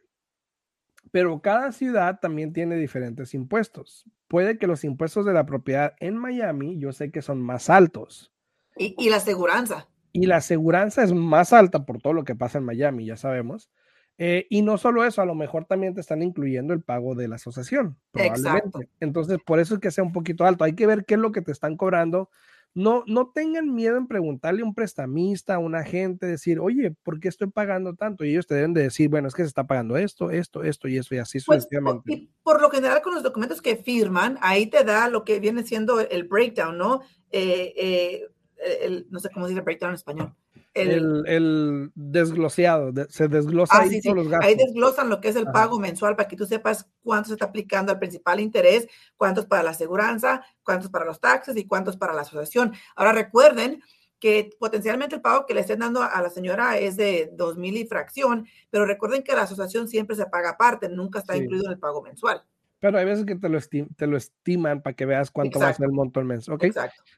[1.11, 4.05] pero cada ciudad también tiene diferentes impuestos.
[4.29, 8.33] Puede que los impuestos de la propiedad en Miami, yo sé que son más altos.
[8.77, 9.89] Y, la aseguranza.
[10.13, 13.71] Y la aseguranza es más alta por todo lo que pasa en Miami, ya sabemos.
[14.19, 17.29] Eh, y no solo eso, a lo mejor también te están incluyendo el pago de
[17.29, 18.89] la asociación, probablemente.
[19.01, 20.65] Entonces, por eso es que sea un poquito alto.
[20.65, 22.31] Hay que ver qué es lo que te están cobrando
[22.75, 27.21] no, no tengan miedo en preguntarle a un prestamista, a un agente, decir, oye, ¿por
[27.21, 28.25] qué estoy pagando tanto?
[28.25, 30.89] Y ellos te deben de decir, bueno, es que se está pagando esto, esto, esto
[30.89, 32.29] y eso y así pues, sucesivamente.
[32.43, 36.01] por lo general, con los documentos que firman, ahí te da lo que viene siendo
[36.01, 37.01] el breakdown, ¿no?
[37.31, 38.25] Eh,
[38.57, 40.35] eh, no sé cómo dice breakdown en español
[40.75, 44.49] el, el, desgloseado, se desglosa ah, ahí todos los gastos.
[44.49, 47.47] Ahí desglosan lo que es el pago mensual para que tú sepas cuánto se está
[47.47, 52.13] aplicando al principal interés, cuántos para la aseguranza, cuántos para los taxes y cuántos para
[52.13, 52.73] la asociación.
[52.97, 53.83] Ahora recuerden
[54.19, 57.77] que potencialmente el pago que le estén dando a la señora es de dos mil
[57.77, 61.73] y fracción, pero recuerden que la asociación siempre se paga aparte, nunca está incluido en
[61.73, 62.43] el pago mensual.
[62.85, 63.59] Pero hay veces que te lo,
[63.97, 66.51] te lo estiman para que veas cuánto va a ser el monto al mes.
[66.51, 66.67] ¿ok?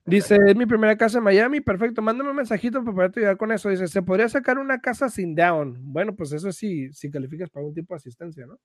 [0.05, 1.61] Dice, es mi primera casa en Miami.
[1.61, 2.03] Perfecto.
[2.03, 3.69] Mándame un mensajito para poder ayudar con eso.
[3.69, 5.77] Dice, ¿se podría sacar una casa sin down?
[5.81, 8.61] Bueno, pues eso sí, si calificas para un tipo de asistencia, ¿no?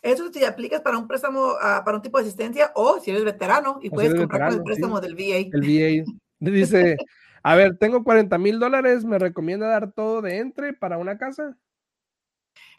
[0.00, 3.24] Eso si aplicas para un préstamo, ah, para un tipo de asistencia o si eres
[3.24, 5.50] veterano y puedes comprar el préstamo del VA.
[5.52, 6.10] El VA.
[6.38, 6.96] Dice,
[7.42, 9.04] a ver, tengo 40 mil dólares.
[9.04, 11.54] ¿Me recomienda dar todo de entre para una casa?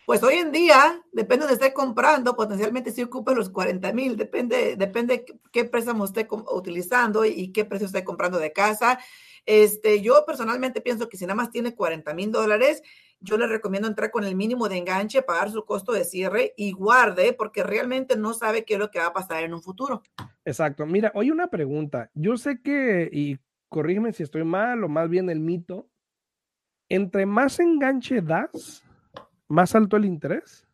[0.08, 4.78] Pues hoy en día, depende de esté comprando, potencialmente si ocupa los 40 mil, depende,
[4.78, 9.00] depende qué préstamo esté utilizando y, qué precio esté comprando de casa.
[9.46, 12.84] Este, yo personalmente pienso que si nada más tiene 40 mil dólares,
[13.20, 16.72] yo le recomiendo entrar con el mínimo de enganche, pagar su costo de cierre y
[16.72, 20.04] guarde, porque realmente no sabe qué es lo que va a pasar en un futuro.
[20.46, 20.86] Exacto.
[20.86, 22.12] Mira, hoy una pregunta.
[22.14, 25.90] Yo sé que, y corrígeme si estoy mal o más bien el mito,
[26.88, 28.87] entre más enganche das,
[29.48, 30.68] más alto el interés.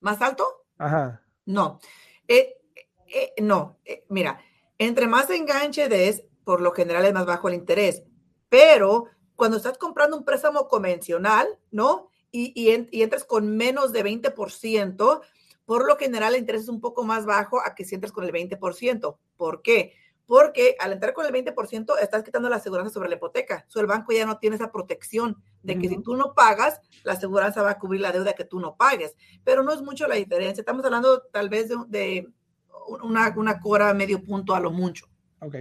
[0.00, 0.46] ¿Más alto?
[0.78, 1.22] Ajá.
[1.44, 1.80] No.
[2.26, 2.54] Eh,
[3.06, 3.78] eh, no.
[3.84, 4.40] Eh, mira,
[4.78, 8.02] entre más enganche des, por lo general es más bajo el interés.
[8.48, 12.10] Pero cuando estás comprando un préstamo convencional, ¿no?
[12.30, 15.20] Y, y, entras con menos de 20%,
[15.64, 18.24] por lo general el interés es un poco más bajo a que si entras con
[18.24, 19.16] el 20%.
[19.36, 19.94] ¿Por qué?
[20.28, 23.64] Porque al entrar con el 20% estás quitando la aseguranza sobre la hipoteca.
[23.66, 27.14] So, el banco ya no tiene esa protección de que si tú no pagas, la
[27.14, 29.16] aseguranza va a cubrir la deuda que tú no pagues.
[29.42, 30.60] Pero no es mucho la diferencia.
[30.60, 32.28] Estamos hablando tal vez de,
[33.02, 35.06] una, una, cora medio punto a lo mucho.
[35.40, 35.56] Ok.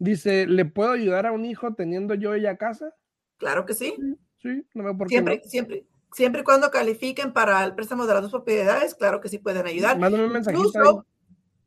[0.00, 2.92] Dice, ¿le puedo ayudar a un hijo teniendo yo ella casa?
[3.36, 3.94] Claro que sí.
[4.42, 8.14] Sí, no veo por qué siempre, Siempre, siempre y cuando califiquen para el préstamo de
[8.14, 10.00] las dos propiedades, claro que sí pueden ayudar.
[10.00, 10.66] Mándame un mensajito.
[10.66, 11.06] Incluso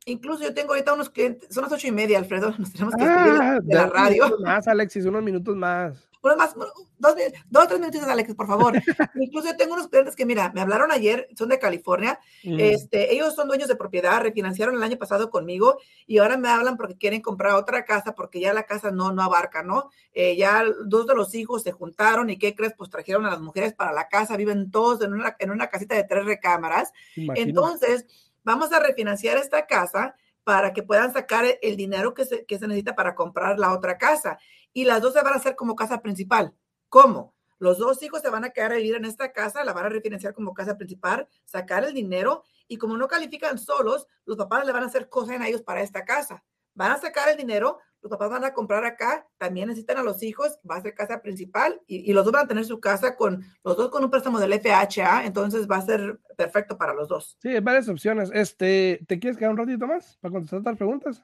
[0.06, 3.60] yo tengo ahorita unos clientes, son las ocho y media, Alfredo, nos tenemos que ah,
[3.62, 4.38] de la radio.
[4.40, 6.10] Más, Alexis, unos minutos más.
[6.22, 7.16] Unos más, dos,
[7.50, 8.74] dos tres minutos, Alexis, por favor.
[9.16, 13.36] Incluso yo tengo unos clientes que, mira, me hablaron ayer, son de California, este, ellos
[13.36, 17.22] son dueños de propiedad, refinanciaron el año pasado conmigo y ahora me hablan porque quieren
[17.22, 19.90] comprar otra casa porque ya la casa no, no abarca, ¿no?
[20.14, 22.74] Eh, ya dos de los hijos se juntaron y ¿qué crees?
[22.78, 25.96] Pues trajeron a las mujeres para la casa, viven todos en una, en una casita
[25.96, 26.94] de tres recámaras.
[27.16, 28.06] Entonces
[28.44, 33.16] vamos a refinanciar esta casa para que puedan sacar el dinero que se, necesita para
[33.16, 34.38] comprar la otra casa.
[34.74, 36.54] Y las dos se van a hacer como casa principal.
[36.90, 37.34] ¿Cómo?
[37.60, 39.90] Los dos hijos se van a quedar a vivir en esta casa, la van a
[39.90, 44.72] refinanciar como casa principal, sacar el dinero y como no califican solos, los papás le
[44.72, 46.44] van a hacer cosas a ellos para esta casa.
[46.74, 50.22] Van a sacar el dinero, los papás van a comprar acá, también necesitan a los
[50.24, 53.44] hijos, va a ser casa principal y, los dos van a tener su casa con
[53.64, 57.38] los dos con un préstamo del FHA, entonces va a ser perfecto para los dos.
[57.42, 58.30] Sí, hay varias opciones.
[58.34, 61.24] Este, ¿te quieres quedar un ratito más para contestar las preguntas?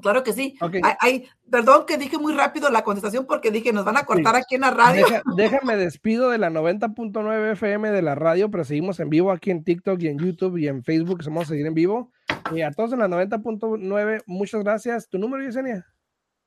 [0.00, 0.56] Claro que sí.
[1.00, 4.54] Ay, perdón que dije muy rápido la contestación porque dije, nos van a cortar aquí
[4.54, 5.04] en la radio.
[5.36, 9.64] déjame despido de la 90.9 FM de la radio, pero seguimos en vivo aquí en
[9.64, 12.12] TikTok y en YouTube y en Facebook, vamos a seguir en vivo.
[12.52, 15.08] Y a todos en la 90.9, muchas gracias.
[15.08, 15.86] ¿Tu número, Yesenia?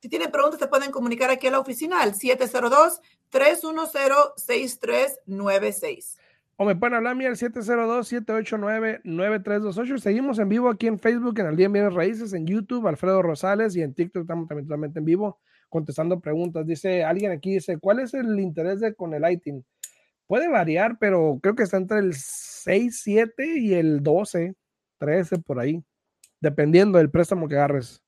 [0.03, 2.13] Si tienen preguntas, se pueden comunicar aquí a la oficina al
[3.31, 6.17] 702-310-6396.
[6.57, 9.99] O me pueden hablar a al 702-789-9328.
[9.99, 13.77] Seguimos en vivo aquí en Facebook, en el Día Bienes Raíces, en YouTube, Alfredo Rosales,
[13.77, 15.39] y en TikTok estamos también totalmente en vivo
[15.69, 16.67] contestando preguntas.
[16.67, 19.65] Dice alguien aquí, dice, ¿cuál es el interés de con el ITIN?
[20.27, 24.53] Puede variar, pero creo que está entre el 6, 7 y el 12,
[24.97, 25.81] 13 por ahí,
[26.41, 28.02] dependiendo del préstamo que agarres.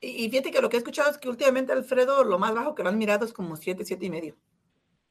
[0.00, 2.82] Y, fíjate que lo que he escuchado es que últimamente, Alfredo, lo más bajo que
[2.82, 4.36] lo han mirado es como 7, 7 y medio.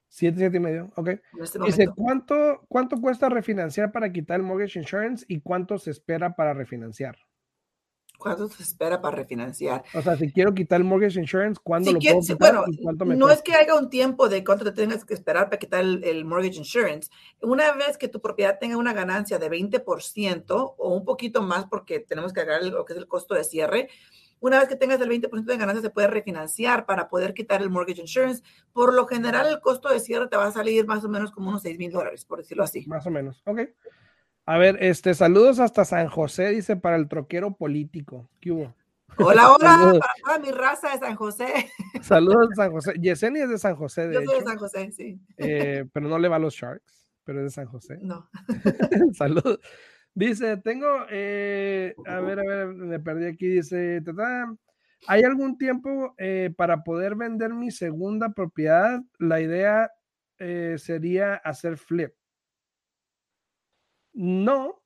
[0.09, 1.09] 7, 7 y medio, ok.
[1.41, 6.35] Este Dice, ¿cuánto, ¿cuánto cuesta refinanciar para quitar el mortgage insurance y cuánto se espera
[6.35, 7.17] para refinanciar?
[8.17, 9.83] ¿Cuánto se espera para refinanciar?
[9.93, 13.15] O sea, si quiero quitar el mortgage insurance, ¿cuándo lo puedo quitar bueno, cuánto me
[13.15, 16.03] No es que haya un tiempo de cuánto te tengas que esperar para quitar el,
[16.03, 17.09] el, mortgage insurance.
[17.41, 21.99] Una vez que tu propiedad tenga una ganancia de 20% o un poquito más porque
[21.99, 23.89] tenemos que agregar lo que es el costo de cierre,
[24.39, 27.69] una vez que tengas el 20% de ganancias, se puede refinanciar para poder quitar el
[27.69, 28.43] mortgage insurance.
[28.73, 31.49] Por lo general, el costo de cierre te va a salir más o menos como
[31.49, 32.85] unos 6 mil dólares, por decirlo así.
[32.87, 33.61] Más o menos, ok.
[34.45, 38.29] A ver, este, saludos hasta San José, dice, para el troquero político.
[38.39, 38.75] ¿Qué hubo?
[39.17, 41.71] Hola, hola, para toda mi raza de San José.
[42.01, 42.93] Saludos de San José.
[43.01, 45.19] Yesenia es de San José, de Yo soy de San José, sí.
[45.37, 47.97] Eh, pero no le va a los Sharks, pero es de San José.
[48.01, 48.29] No.
[49.13, 49.59] Saludos.
[50.15, 54.01] Dice, tengo, eh, a ver, a ver, me perdí aquí, dice,
[55.07, 59.01] ¿hay algún tiempo eh, para poder vender mi segunda propiedad?
[59.19, 59.91] La idea
[60.39, 62.13] eh, sería hacer flip.
[64.13, 64.81] No,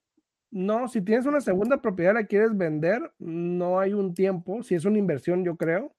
[0.50, 4.86] no, si tienes una segunda propiedad la quieres vender, no hay un tiempo, si es
[4.86, 5.96] una inversión, yo creo.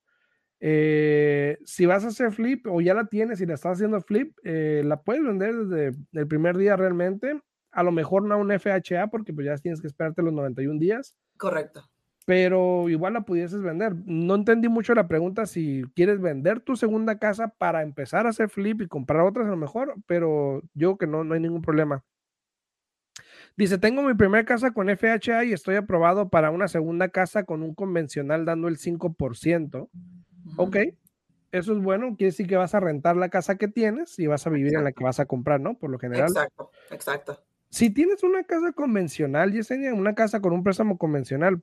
[0.61, 5.01] si vas a hacer flip o ya la tienes y la estás haciendo flip, la
[5.03, 7.41] puedes vender desde el primer día realmente
[7.73, 11.15] a lo mejor no un FHA porque pues ya tienes que esperarte los 91 días.
[11.37, 11.89] Correcto.
[12.27, 13.95] Pero igual la pudieses vender.
[14.05, 18.51] No entendí mucho la pregunta si quieres vender tu segunda casa para empezar a hacer
[18.51, 22.05] flip y comprar otras a lo mejor, pero yo que no, no hay ningún problema.
[23.57, 27.63] Dice, tengo mi primera casa con FHA y estoy aprobado para una segunda casa con
[27.63, 29.89] un convencional dando el 5%.
[30.57, 30.77] Ok,
[31.53, 34.47] eso es bueno, quiere decir que vas a rentar la casa que tienes y vas
[34.47, 35.77] a vivir en la que vas a comprar, ¿no?
[35.77, 36.29] Por lo general.
[36.29, 37.45] Exacto, exacto.
[37.71, 41.63] Si tienes una casa convencional, Yesenia, una casa con un préstamo convencional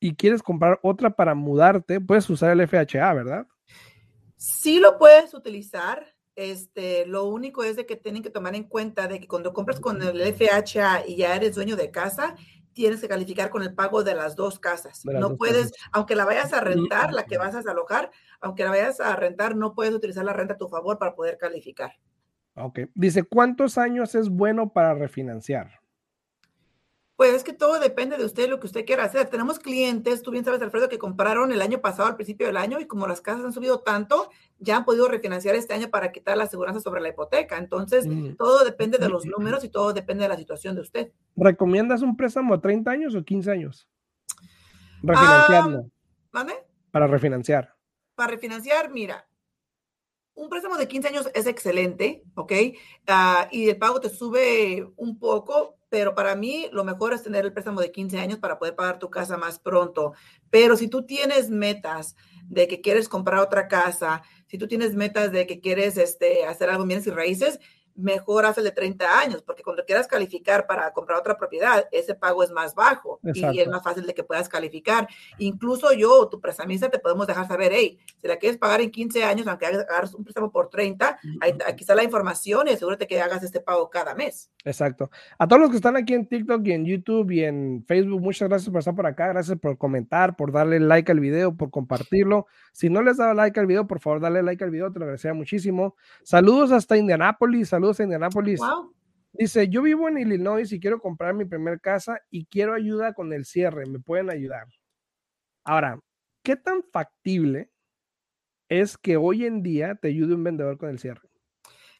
[0.00, 3.46] y quieres comprar otra para mudarte, puedes usar el FHA, ¿verdad?
[4.36, 6.14] Sí lo puedes utilizar.
[6.36, 9.78] Este, lo único es de que tienen que tomar en cuenta de que cuando compras
[9.78, 12.34] con el FHA y ya eres dueño de casa,
[12.72, 15.04] tienes que calificar con el pago de las dos casas.
[15.04, 19.00] no puedes, aunque la vayas a rentar, la que vas a alojar, aunque la vayas
[19.00, 21.92] a rentar, no puedes utilizar la renta a tu favor para poder calificar.
[22.56, 22.80] Ok.
[22.94, 25.80] Dice, ¿cuántos años es bueno para refinanciar?
[27.16, 29.28] Pues es que todo depende de usted, lo que usted quiera hacer.
[29.28, 32.80] Tenemos clientes, tú bien sabes, Alfredo, que compraron el año pasado, al principio del año,
[32.80, 36.36] y como las casas han subido tanto, ya han podido refinanciar este año para quitar
[36.36, 37.56] la aseguranza sobre la hipoteca.
[37.56, 38.34] Entonces, mm.
[38.34, 41.12] todo depende de los números y todo depende de la situación de usted.
[41.36, 43.88] ¿Recomiendas un préstamo a 30 años o 15 años?
[45.02, 45.90] Refinanciarlo.
[46.32, 46.54] ¿Vale?
[46.90, 47.76] Para refinanciar.
[48.16, 49.28] Para refinanciar, mira,
[50.34, 52.52] un préstamo de 15 años es excelente, ¿ok?
[53.06, 57.44] Ah, y el pago te sube un poco, pero para mí lo mejor es tener
[57.44, 60.12] el préstamo de 15 años para poder pagar tu casa más pronto.
[60.50, 65.30] Pero si tú tienes metas de que quieres comprar otra casa, si tú tienes metas
[65.30, 67.60] de que quieres este, hacer algo en bienes y raíces,
[67.94, 72.42] mejor hace de 30 años, porque cuando quieras calificar para comprar otra propiedad, ese pago
[72.42, 75.08] es más bajo y es más fácil de que puedas calificar.
[75.38, 79.24] Incluso yo, tu prestamista, te podemos dejar saber, hey, si la quieres pagar en 15
[79.24, 81.18] años, aunque hagas un préstamo por 30,
[81.66, 84.50] aquí está la información y asegúrate que hagas este pago cada mes.
[84.64, 85.10] Exacto.
[85.38, 88.48] A todos los que están aquí en TikTok y en YouTube y en Facebook, muchas
[88.48, 92.46] gracias por estar por acá, gracias por comentar, por darle like al video, por compartirlo.
[92.72, 95.04] Si no les dado like al video, por favor, dale like al video, te lo
[95.04, 95.94] agradecería muchísimo.
[96.22, 98.60] Saludos hasta Indianápolis, saludos saludos a Indianapolis.
[99.32, 103.32] Dice, yo vivo en Illinois y quiero comprar mi primer casa y quiero ayuda con
[103.32, 104.66] el cierre, ¿me pueden ayudar?
[105.64, 105.98] Ahora,
[106.42, 107.70] ¿qué tan factible
[108.68, 111.28] es que hoy en día te ayude un vendedor con el cierre?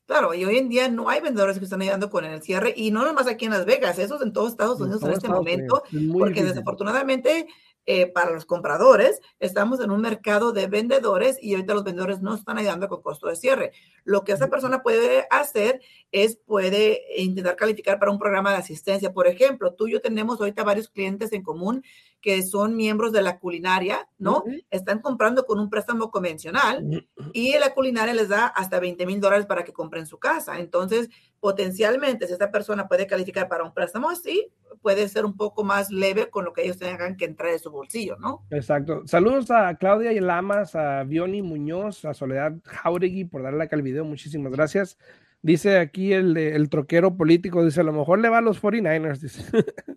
[0.07, 2.91] Claro, y hoy en día no hay vendedores que están ayudando con el cierre y
[2.91, 5.83] no nomás aquí en Las Vegas, eso es en todos Estados Unidos en, este momento,
[6.13, 7.49] porque desafortunadamente
[7.87, 12.35] eh, para los compradores, estamos en un mercado de vendedores y ahorita los vendedores no
[12.35, 13.73] están ayudando con costo de cierre.
[14.05, 19.13] Lo que esa persona puede hacer es puede intentar calificar para un programa de asistencia.
[19.13, 21.85] Por ejemplo, tú y yo tenemos ahorita varios clientes en común
[22.25, 24.45] que son miembros de la culinaria, ¿no?
[24.71, 29.45] Están comprando con un préstamo convencional y la culinaria les da hasta 20 mil dólares
[29.45, 30.59] para que compren su casa.
[30.59, 35.65] Entonces, potencialmente, si esta persona puede calificar para un préstamo así, puede ser un poco
[35.65, 38.47] más leve con lo que ellos tengan que entrar de su bolsillo, ¿no?
[38.49, 39.03] Exacto.
[39.07, 43.83] Saludos a Claudia y Lamas, a Vioni Muñoz, a Soledad Jauregui por darle like al
[43.83, 44.07] video.
[44.07, 44.97] Muchísimas gracias.
[45.43, 49.19] Dice aquí el, el troquero político, dice, a lo mejor le va a los 49ers,
[49.19, 49.45] dice.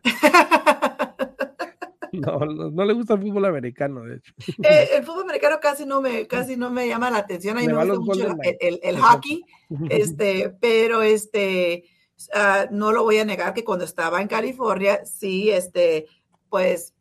[2.17, 4.33] No, no, le gusta el fútbol americano, de hecho.
[4.63, 7.57] Eh, el fútbol americano casi no me, casi no me llama la atención.
[7.57, 9.43] A mí me, gusta mucho el, el, hockey,
[9.89, 11.83] este, pero este,
[12.33, 16.07] uh, no lo voy a negar que cuando estaba en California, sí, este,
[16.49, 16.93] pues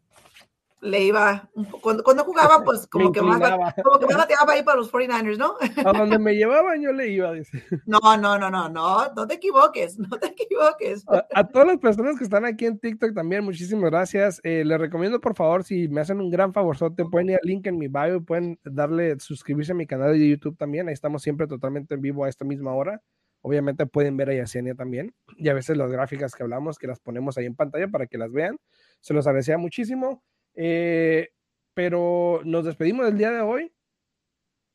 [0.80, 1.48] le iba,
[1.80, 3.40] cuando, cuando jugaba, pues como que, más,
[3.82, 5.54] como que más bateaba ahí para los 49ers, ¿no?
[5.88, 7.62] A donde me llevaban yo le iba, dice.
[7.86, 11.04] No, no, no, no, no, no te equivoques, no te equivoques.
[11.34, 14.40] A, todas las personas que están aquí en TikTok también, muchísimas gracias.
[14.44, 17.48] Eh, les recomiendo, por favor, si me hacen un gran favor, te pueden ir al
[17.48, 20.88] link en mi bio pueden darle, suscribirse a mi canal de YouTube también.
[20.88, 23.02] Ahí estamos siempre totalmente en vivo a esta misma hora.
[23.42, 26.98] Obviamente pueden ver a Yesenia también y a veces las gráficas que hablamos, que las
[26.98, 28.58] ponemos ahí en pantalla para que las vean.
[29.00, 30.22] Se los agradecía muchísimo.
[30.56, 31.30] Eh,
[31.74, 33.72] pero nos despedimos del día de hoy.